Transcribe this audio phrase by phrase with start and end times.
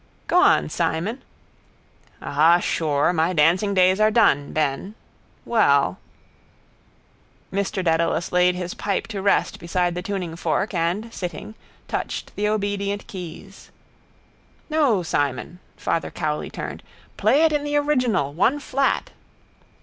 [0.25, 1.21] —Go on, Simon.
[2.23, 4.95] —Ah, sure, my dancing days are done, Ben...
[5.45, 5.99] Well...
[7.53, 11.53] Mr Dedalus laid his pipe to rest beside the tuningfork and, sitting,
[11.87, 13.69] touched the obedient keys.
[14.71, 16.81] —No, Simon, Father Cowley turned.
[17.15, 18.33] Play it in the original.
[18.33, 19.11] One flat.